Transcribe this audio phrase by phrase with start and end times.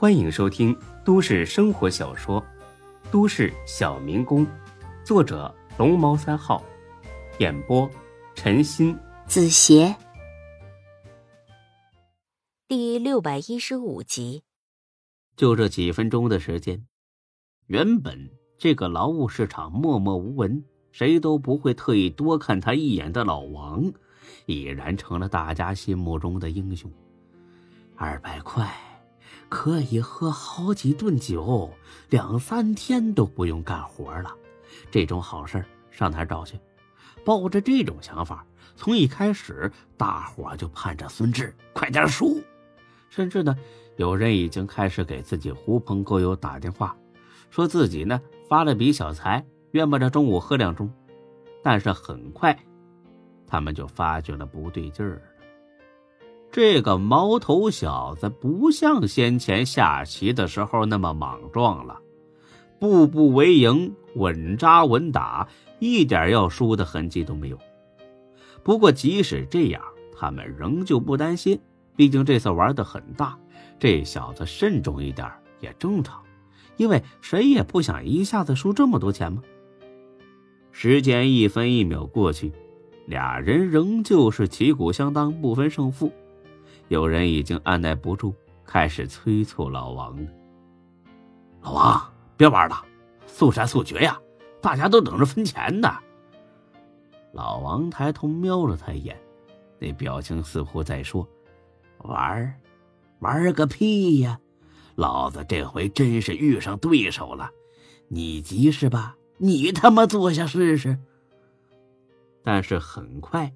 [0.00, 0.74] 欢迎收听
[1.04, 2.40] 都市生活小说
[3.10, 4.46] 《都市小民工》，
[5.04, 6.64] 作者龙猫三号，
[7.38, 7.86] 演播
[8.34, 9.94] 陈鑫、子邪，
[12.66, 14.42] 第六百一十五集。
[15.36, 16.86] 就这几分钟的时间，
[17.66, 23.92] 原本这个劳务市场默默无闻，谁都不会特意多看他一眼的老王，
[24.46, 26.90] 已然成了大家心目中的英雄。
[27.96, 28.66] 二百块。
[29.50, 31.68] 可以喝好几顿酒，
[32.08, 34.32] 两三天都不用干活了。
[34.90, 36.58] 这种好事上哪找去？
[37.24, 42.40] 抱着这种想法，从一开始，大伙就盼着孙志快点输。
[43.10, 43.54] 甚至呢，
[43.96, 46.96] 有人已经开始给自己狐朋狗友打电话，
[47.50, 50.88] 说自己呢发了笔小财，愿把这中午喝两盅。
[51.62, 52.56] 但是很快，
[53.48, 55.20] 他们就发觉了不对劲儿。
[56.52, 62.00] 这个毛头小子不像先前下棋的时候那么莽撞了，
[62.80, 67.58] 步步为营，稳扎稳打，一点要输的痕迹都没有。
[68.64, 69.80] 不过即使这样，
[70.16, 71.60] 他们仍旧不担心，
[71.94, 73.38] 毕竟这次玩的很大，
[73.78, 76.20] 这小子慎重一点也正常，
[76.76, 79.40] 因为谁也不想一下子输这么多钱嘛。
[80.72, 82.52] 时间一分一秒过去，
[83.06, 86.12] 俩人仍旧是旗鼓相当，不分胜负。
[86.90, 90.18] 有人已经按耐不住，开始催促老王
[91.62, 92.84] ：“老王，别玩了，
[93.28, 94.20] 速战速决呀！
[94.60, 95.88] 大家都等着分钱呢。”
[97.32, 99.16] 老王抬头瞄了他一眼，
[99.78, 101.24] 那表情似乎在说
[102.02, 102.60] ：“玩，
[103.20, 104.40] 玩个屁呀！
[104.96, 107.48] 老子这回真是遇上对手了，
[108.08, 109.16] 你急是吧？
[109.38, 110.98] 你他妈坐下试试。”
[112.42, 113.52] 但是很快，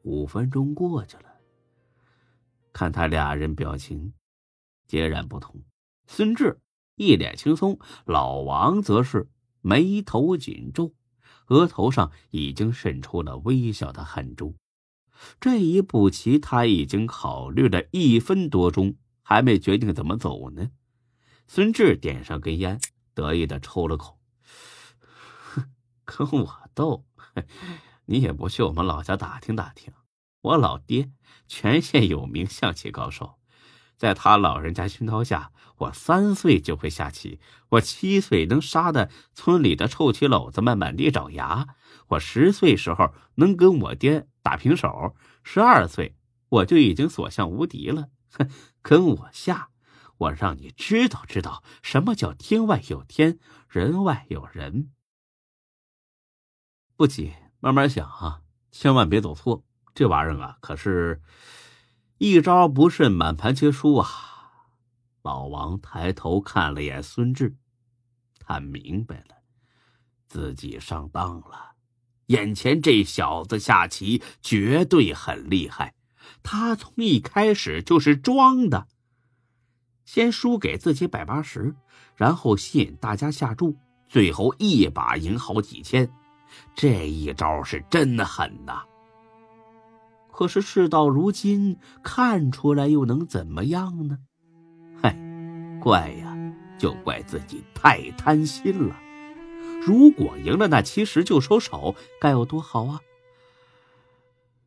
[0.00, 1.24] 五分钟过去了。
[2.74, 4.12] 看他俩人表情
[4.86, 5.62] 截然不同，
[6.06, 6.60] 孙志
[6.96, 9.30] 一脸轻松，老王则是
[9.62, 10.92] 眉头紧皱，
[11.46, 14.56] 额头上已经渗出了微小的汗珠。
[15.40, 20.70] 这一步棋他已经考虑了一分多钟，还没决定怎么走呢。
[21.46, 22.80] 孙志点上根烟，
[23.14, 24.18] 得意的抽了口
[26.04, 27.04] ：“跟我斗？
[28.06, 29.94] 你也不去我们老家打听打听？”
[30.42, 31.10] 我老爹
[31.46, 33.38] 全县有名象棋高手，
[33.96, 37.40] 在他老人家熏陶下，我三岁就会下棋。
[37.70, 41.76] 我七岁能杀的村里的臭棋篓子们满地找牙。
[42.08, 46.16] 我十岁时候能跟我爹打平手，十二岁
[46.48, 48.08] 我就已经所向无敌了。
[48.32, 48.50] 哼，
[48.82, 49.70] 跟我下，
[50.18, 53.38] 我让你知道知道什么叫天外有天，
[53.68, 54.90] 人外有人。
[56.96, 59.64] 不急，慢慢想啊，千万别走错。
[59.94, 61.22] 这玩意儿啊，可是，
[62.18, 64.08] 一招不慎，满盘皆输啊！
[65.22, 67.56] 老王抬头看了眼孙志，
[68.40, 69.36] 他明白了，
[70.26, 71.74] 自己上当了。
[72.26, 75.94] 眼前这小子下棋绝对很厉害，
[76.42, 78.88] 他从一开始就是装的，
[80.04, 81.76] 先输给自己百八十，
[82.16, 83.76] 然后吸引大家下注，
[84.08, 86.10] 最后一把赢好几千。
[86.74, 88.82] 这一招是真狠呐！
[90.36, 94.18] 可是事到如今，看出来又能怎么样呢？
[95.00, 95.16] 嗨，
[95.80, 96.36] 怪呀，
[96.76, 98.96] 就怪自己太贪心了。
[99.86, 103.00] 如果赢了那七十就收手，该有多好啊！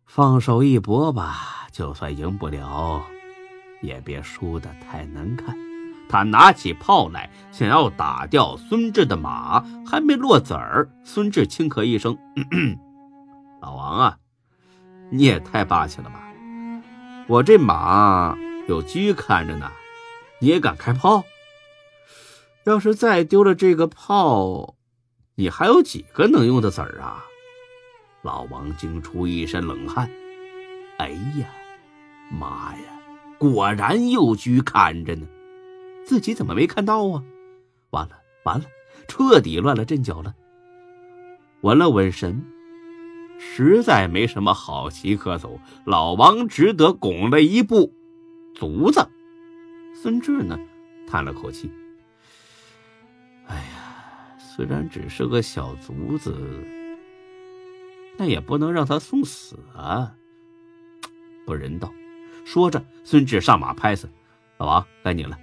[0.06, 3.04] 放手一搏吧，就算赢不了，
[3.82, 5.54] 也别输得太难看。
[6.08, 12.18] 他拿起炮来，想要打掉孙志的马，还没落子儿，孙志轻咳一声
[13.60, 14.18] ：“老王啊。”
[15.10, 16.32] 你也太霸气了吧！
[17.28, 18.38] 我这马
[18.68, 19.72] 有车看着呢，
[20.40, 21.24] 你也敢开炮？
[22.66, 24.76] 要是再丢了这个炮，
[25.36, 27.24] 你还有几个能用的子儿啊？
[28.24, 30.10] 老王惊出一身冷汗。
[30.98, 31.48] 哎呀，
[32.30, 32.84] 妈呀！
[33.38, 35.28] 果然有车看着呢，
[36.06, 37.24] 自己怎么没看到啊？
[37.92, 38.66] 完了完了，
[39.08, 40.36] 彻底乱了阵脚了。
[41.62, 42.44] 稳了稳神。
[43.40, 47.94] 实在没什么好棋可走，老王只得拱了一步
[48.56, 49.08] 卒子。
[49.94, 50.60] 孙志呢，
[51.08, 51.72] 叹了口气
[53.48, 56.36] ：“哎呀，虽然只是个小卒子，
[58.18, 60.14] 那也不能让他送死啊，
[61.46, 61.92] 不人道。”
[62.46, 64.10] 说着，孙志上马拍死
[64.58, 65.38] 老王，该你了。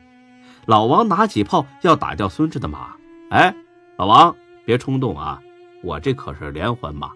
[0.66, 2.96] 老王拿起炮要打掉孙志的马。
[3.28, 3.54] 哎，
[3.98, 5.42] 老王，别冲动啊，
[5.82, 7.12] 我这可是连环马。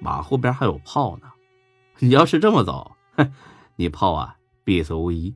[0.00, 1.32] 马后边还有炮呢，
[1.98, 3.32] 你要是这么走，哼，
[3.76, 5.34] 你炮啊必死无疑。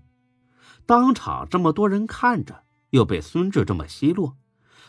[0.86, 4.36] 当场这么多人看着，又被孙志这么奚落，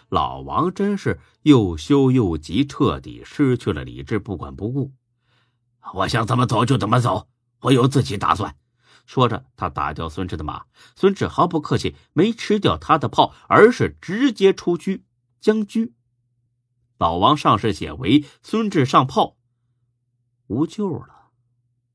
[0.10, 4.92] 老王真是又羞又急，彻底失去了理智，不管不顾。
[5.94, 7.28] 我想怎么走就怎么走，
[7.62, 8.56] 我有自己打算。
[9.06, 10.66] 说着，他打掉孙志的马。
[10.96, 15.00] 孙志毫不客气，没吃掉他的炮，而是直接出车
[15.42, 15.90] 将车。
[17.00, 19.38] 老王上士解围，孙志上炮，
[20.50, 21.30] 无救了。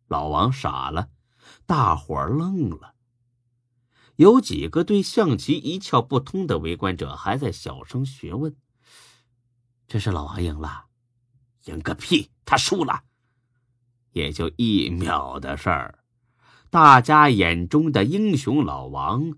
[0.06, 1.10] 老王傻了，
[1.66, 2.94] 大伙儿愣了。
[4.14, 8.54] 有几个对象棋一窍不通的围观者还在小声询问
[9.88, 10.86] ：“这是老王赢了？
[11.64, 12.30] 赢个屁！
[12.44, 13.02] 他输了。”
[14.12, 16.04] 也就一秒的事儿，
[16.70, 19.32] 大家眼中的英雄老王，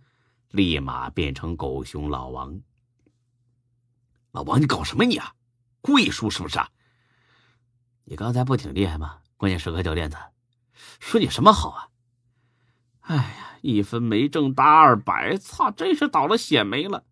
[0.50, 2.60] 立马变成狗熊老王。
[4.32, 5.34] 老王，你搞什么你啊？
[5.80, 6.70] 故意输是不是啊？
[8.08, 9.18] 你刚才不挺厉害吗？
[9.36, 10.16] 关键时刻掉链子，
[11.00, 11.88] 说你什么好啊？
[13.00, 17.04] 哎呀，一分没挣搭二百，操，真是倒了血霉了！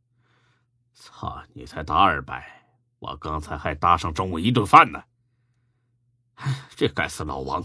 [0.92, 2.64] 操，你才搭二百，
[3.00, 5.02] 我刚才还搭上中午一顿饭呢。
[6.36, 7.64] 哎，这该死老王！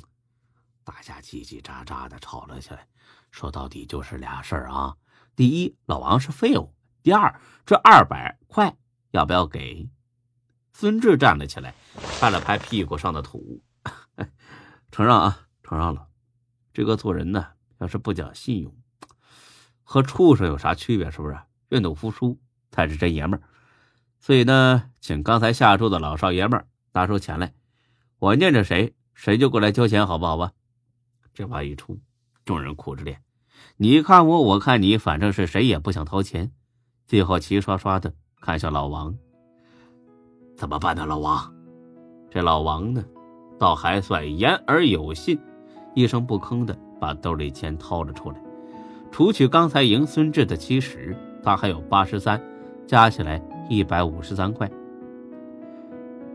[0.83, 2.87] 大家叽叽喳喳的吵了起来。
[3.29, 4.97] 说到底就是俩事儿啊：
[5.35, 6.73] 第一，老王是废物；
[7.03, 8.75] 第二，这二百块
[9.11, 9.87] 要不要给？
[10.79, 11.75] 孙志站了起来，
[12.21, 13.61] 拍了拍屁股上的土，
[14.91, 16.07] 承让啊，承让了。
[16.71, 17.47] 这个做人呢，
[17.79, 18.73] 要是不讲信用，
[19.83, 21.11] 和畜生有啥区别？
[21.11, 21.37] 是不是？
[21.67, 22.39] 愿赌服输
[22.71, 23.43] 才是真爷们儿。
[24.21, 27.53] 所以呢，请刚才下注的老少爷们儿拿出钱来。
[28.19, 30.53] 我念着谁，谁就过来交钱，好不好吧？
[31.33, 31.99] 这话一出，
[32.45, 33.21] 众人苦着脸，
[33.75, 36.53] 你看我，我看你，反正是谁也不想掏钱。
[37.05, 39.17] 最后齐刷刷的看向老王，
[40.59, 41.05] 怎么办呢？
[41.05, 41.53] 老王，
[42.29, 43.01] 这老王呢，
[43.57, 45.39] 倒还算言而有信，
[45.93, 48.35] 一声不吭的把兜里钱掏了出来。
[49.09, 52.43] 除去刚才赢孙志的七十，他还有八十三，
[52.85, 54.69] 加起来一百五十三块。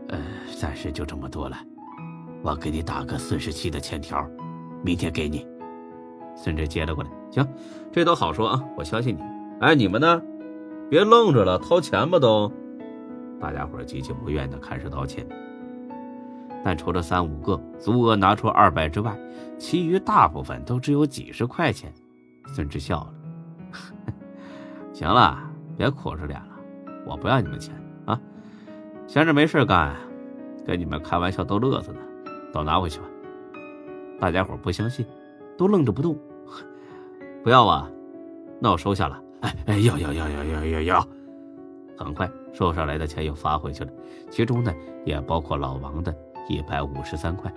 [0.07, 0.19] 呃，
[0.57, 1.55] 暂时就这么多了。
[2.41, 4.27] 我给你打个四十七的欠条，
[4.83, 5.45] 明天给你。
[6.35, 7.47] 孙志接了过来，行，
[7.91, 9.21] 这都好说啊，我相信你。
[9.59, 10.19] 哎，你们呢？
[10.89, 12.51] 别愣着了，掏钱吧都。
[13.45, 15.23] 大家伙极其不愿的开始道歉，
[16.63, 19.15] 但除了三五个足额拿出二百之外，
[19.59, 21.93] 其余大部分都只有几十块钱。
[22.47, 23.13] 孙志笑了，
[24.91, 25.37] 行了，
[25.77, 26.57] 别苦着脸了，
[27.05, 27.71] 我不要你们钱
[28.07, 28.19] 啊，
[29.05, 29.95] 闲着没事干，
[30.65, 31.99] 跟你们开玩笑逗乐子呢。
[32.51, 33.05] 都拿回去吧。
[34.19, 35.05] 大家伙不相信，
[35.55, 36.17] 都愣着不动。
[37.45, 37.87] 不要啊？
[38.59, 39.21] 那我收下了。
[39.41, 41.07] 哎哎，要要要要要要要！
[41.95, 43.91] 很快收上来的钱又发回去了，
[44.31, 44.73] 其中呢
[45.05, 46.15] 也包括老王的
[46.47, 47.53] 一百五十三块。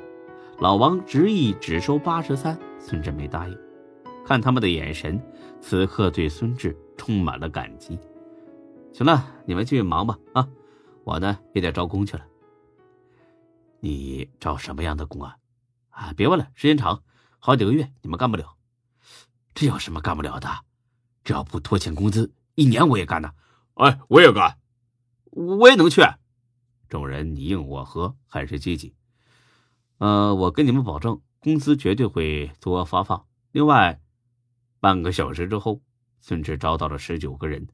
[0.58, 3.56] 老王执意只收八十三，孙志没答应。
[4.26, 5.22] 看他们的眼神，
[5.60, 7.96] 此刻对孙志充满了感激。
[8.92, 10.18] 行了，你们继续忙吧。
[10.34, 10.48] 啊，
[11.04, 12.26] 我呢也得招工去了。
[13.78, 15.36] 你招什么样的工啊？
[15.90, 17.00] 啊，别问了，时间长，
[17.38, 18.56] 好几个月你们干不了。
[19.54, 20.48] 这有什么干不了的？
[21.22, 23.30] 只要不拖欠工资，一年我也干呢。
[23.74, 24.58] 哎，我也干，
[25.46, 26.02] 我也能去。
[26.88, 28.94] 众人你应我和，很是积极。
[29.98, 33.26] 呃，我跟你们保证，工资绝对会足额发放。
[33.52, 34.00] 另外，
[34.80, 35.82] 半个小时之后，
[36.20, 37.68] 孙志招到了十九个人，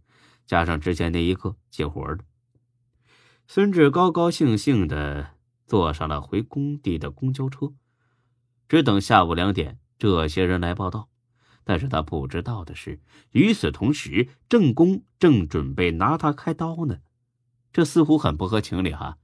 [0.47, 2.25] 加上之前那一个接活的。
[3.47, 5.33] 孙志高高兴兴的。
[5.67, 7.73] 坐上了回工地的公交车，
[8.69, 11.09] 只等下午两点这些人来报道。
[11.65, 16.99] 但是他不知道的是，与此同时，正工正准备拿他开刀呢。
[17.75, 19.19] 这似乎很不合情理哈。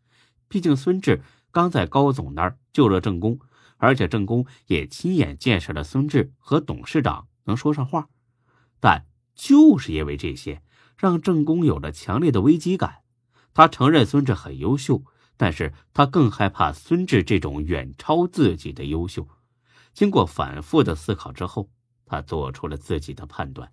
[0.49, 3.41] 毕竟孙志刚在高总那儿救了郑工，
[3.79, 8.11] 而且郑工也亲眼见识了孙志和董事长能说上话。
[8.79, 10.63] 但就是因为这些，
[10.99, 12.99] 让郑工有了强烈的危机感。
[13.55, 15.03] 他承认孙志很优秀。
[15.37, 19.27] 但是他更害怕孙志这种远超自己的优秀。
[19.95, 21.71] 经过反复的思考之后，
[22.05, 23.73] 他做出了自己的判断：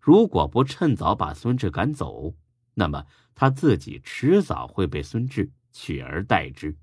[0.00, 2.34] 如果不趁早把孙志赶走，
[2.78, 6.76] 那么他自己迟早会被孙志取而代之。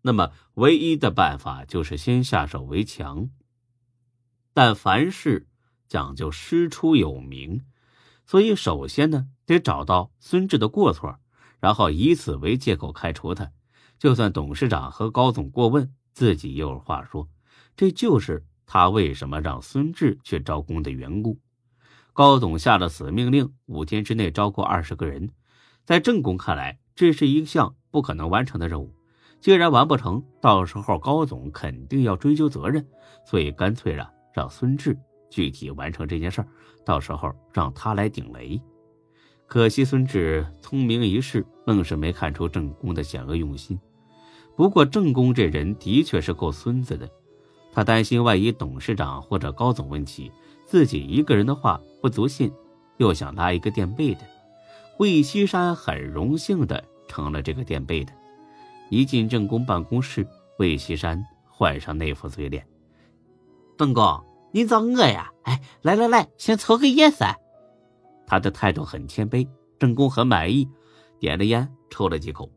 [0.00, 3.28] 那么，唯一的办法就是先下手为强。
[4.54, 5.46] 但凡事
[5.86, 7.64] 讲究师出有名，
[8.26, 11.20] 所以首先呢，得找到孙志的过错。
[11.60, 13.52] 然后以此为借口开除他，
[13.98, 17.28] 就算董事长和高总过问，自己也有话说。
[17.76, 21.38] 这就是他为什么让孙志去招工的缘故。
[22.14, 25.30] 高总下了死命令，五天之内招够二十个人。
[25.86, 28.94] 在郑工看来，这是一项不可能完成的任务。
[29.40, 32.86] 既然完不成，到时候高总肯定要追究责任，
[33.24, 34.96] 所以干脆让让孙志
[35.30, 36.48] 具体完成这件事儿，
[36.84, 38.60] 到时候让他来顶雷。
[39.46, 43.80] 可惜孙志聪明一世，愣是没看出郑公的险恶用心。
[44.54, 47.08] 不过郑公这人的确是够孙子的，
[47.72, 50.30] 他担心万一董事长或者高总问起
[50.72, 52.50] 自己一个人的话不足信，
[52.96, 54.22] 又想拉一个垫背的。
[54.98, 58.12] 魏西山很荣幸的成了这个垫背的。
[58.88, 60.26] 一进正宫办公室，
[60.58, 62.66] 魏西山换上那副嘴脸
[63.76, 65.30] ：“邓公，您找我呀？
[65.42, 67.36] 哎，来来来，先抽根烟噻。”
[68.26, 69.46] 他的态度很谦卑，
[69.78, 70.66] 正公很满意，
[71.20, 72.50] 点了烟，抽了几口。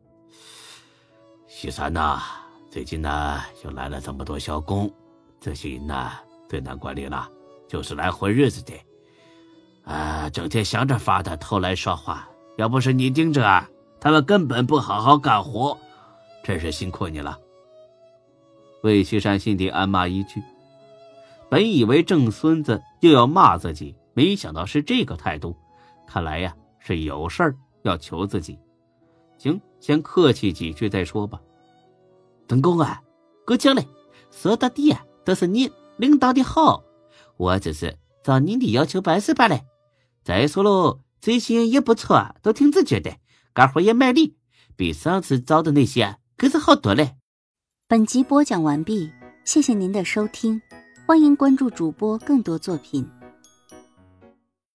[1.46, 2.22] 西山呐，
[2.70, 4.90] 最近呢又来了这么多小工，
[5.38, 6.12] 这些人呢
[6.48, 7.28] 最难管理了，
[7.68, 8.72] 就是来混日子的，
[9.84, 12.28] 啊，整天想着法的偷来说话。
[12.56, 13.68] 要不是你盯着，啊
[14.00, 15.76] 他们根本不好好干活，
[16.42, 17.38] 真是辛苦你了。
[18.82, 20.42] 魏西山心底暗骂一句，
[21.50, 25.56] 本以为郑孙子又要骂自己，没想到是这个态度，
[26.06, 28.58] 看来呀是有事儿要求自己。
[29.38, 31.40] 行，先客气几句再说吧。
[32.46, 33.02] 邓公啊，
[33.44, 33.82] 过奖了，
[34.30, 36.82] 说到底啊，都是你领导的好，
[37.36, 39.60] 我只是照您的要求办事罢了。
[40.24, 43.16] 再说了，这些人也不错，都挺自觉的，
[43.54, 44.36] 干活也卖力，
[44.76, 47.12] 比上次招的那些可是好多了。
[47.88, 49.10] 本集播讲完毕，
[49.44, 50.60] 谢谢您的收听，
[51.06, 53.08] 欢迎关注主播更多作品。